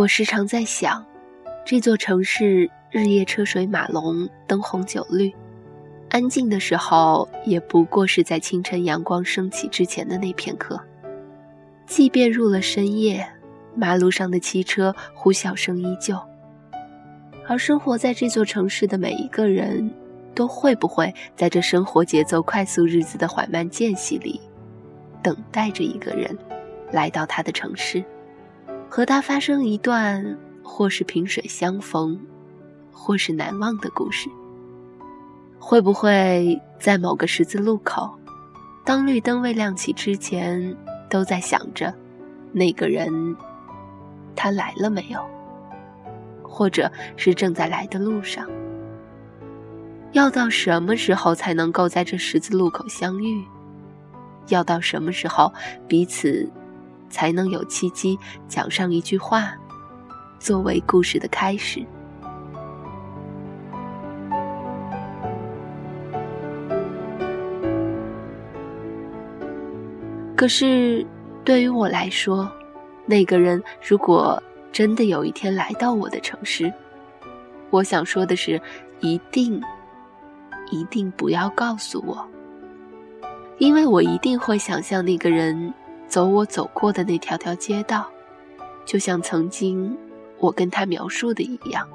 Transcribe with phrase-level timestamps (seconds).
[0.00, 1.04] 我时常在想，
[1.62, 5.30] 这座城市日夜车水马龙，灯红酒绿，
[6.08, 10.80] 安静的时候也不过是在清晨阳光升起之前的那片刻。
[11.86, 13.28] 即便入了深夜，
[13.74, 16.18] 马路上的汽车呼啸声依旧。
[17.46, 19.92] 而生活在这座城市的每一个人，
[20.34, 24.40] 都会不会在这生活节奏快速、日子的缓慢间隙里，
[25.22, 26.34] 等待着一个人
[26.90, 28.02] 来到他的城市？
[28.92, 32.18] 和他发生一段，或是萍水相逢，
[32.90, 34.28] 或是难忘的故事。
[35.60, 38.10] 会不会在某个十字路口，
[38.84, 40.76] 当绿灯未亮起之前，
[41.08, 41.94] 都在想着
[42.50, 43.36] 那个人，
[44.34, 45.24] 他来了没有？
[46.42, 48.44] 或者是正在来的路上？
[50.10, 53.44] 要到什么时候才能够在这十字路口相遇？
[54.48, 55.52] 要到什么时候
[55.86, 56.50] 彼此？
[57.10, 59.52] 才能有契机讲上一句话，
[60.38, 61.84] 作为故事的开始。
[70.34, 71.06] 可是，
[71.44, 72.50] 对于我来说，
[73.04, 76.72] 那个人如果真的有一天来到我的城市，
[77.68, 78.58] 我想说的是，
[79.00, 79.60] 一定，
[80.70, 82.26] 一定不要告诉我，
[83.58, 85.74] 因为我一定会想象那个人。
[86.10, 88.04] 走我走过的那条条街道，
[88.84, 89.96] 就像曾经
[90.38, 91.88] 我跟他描述的一样。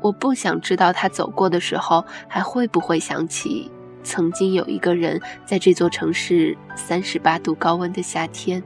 [0.00, 3.70] 我不想知道他走过的时候还会不会想起
[4.02, 8.62] 曾经有一个人在这座城市三十八度高温的夏天，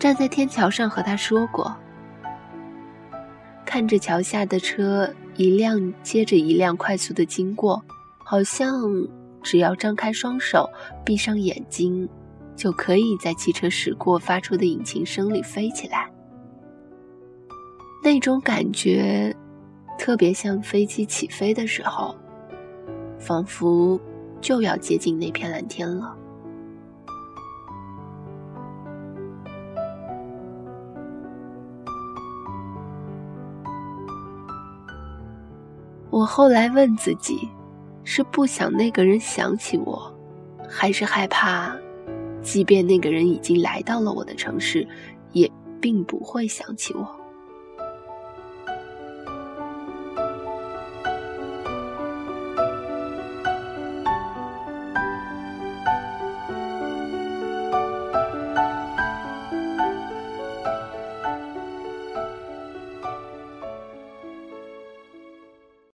[0.00, 1.74] 站在天桥上和他说过，
[3.64, 7.80] 看着桥下的车一辆接着一辆快速的经过，
[8.24, 8.82] 好像
[9.44, 10.68] 只要张开双手，
[11.04, 12.08] 闭上眼睛。
[12.56, 16.10] 就可以在汽车驶过发出的引擎声里飞起来，
[18.02, 19.36] 那种感觉
[19.98, 22.16] 特别像飞机起飞的时候，
[23.18, 24.00] 仿佛
[24.40, 26.16] 就要接近那片蓝天了。
[36.08, 37.50] 我后来问自己，
[38.02, 40.10] 是不想那个人想起我，
[40.66, 41.76] 还是害怕？
[42.46, 44.86] 即便那个人已经来到了我的城市，
[45.32, 47.25] 也并不会想起我。